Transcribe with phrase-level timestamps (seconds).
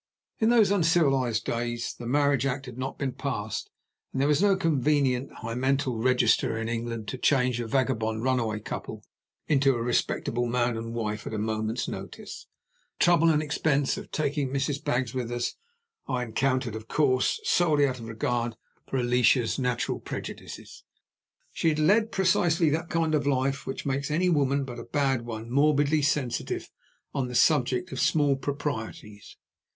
[0.39, 3.69] In those uncivilized days, the Marriage Act had not been passed,
[4.11, 9.03] and there was no convenient hymeneal registrar in England to change a vagabond runaway couple
[9.45, 12.47] into a respectable man and wife at a moment's notice.
[12.97, 14.83] The trouble and expense of taking Mrs.
[14.83, 15.53] Baggs with us,
[16.07, 18.55] I encountered, of course, solely out of regard
[18.87, 20.83] for Alicia's natural prejudices.
[21.53, 25.27] She had led precisely that kind of life which makes any woman but a bad
[25.27, 26.71] one morbidly sensitive
[27.13, 29.37] on the subject of small proprieties.